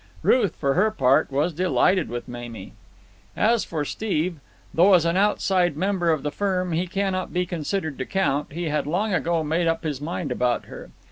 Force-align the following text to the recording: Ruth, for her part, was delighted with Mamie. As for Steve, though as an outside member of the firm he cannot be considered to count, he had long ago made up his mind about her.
Ruth, 0.23 0.55
for 0.55 0.73
her 0.73 0.89
part, 0.89 1.31
was 1.31 1.53
delighted 1.53 2.09
with 2.09 2.27
Mamie. 2.27 2.73
As 3.37 3.63
for 3.63 3.85
Steve, 3.85 4.39
though 4.73 4.95
as 4.95 5.05
an 5.05 5.15
outside 5.15 5.77
member 5.77 6.09
of 6.09 6.23
the 6.23 6.31
firm 6.31 6.71
he 6.71 6.87
cannot 6.87 7.31
be 7.31 7.45
considered 7.45 7.99
to 7.99 8.05
count, 8.07 8.51
he 8.51 8.63
had 8.63 8.87
long 8.87 9.13
ago 9.13 9.43
made 9.43 9.67
up 9.67 9.83
his 9.83 10.01
mind 10.01 10.31
about 10.31 10.65
her. 10.65 10.89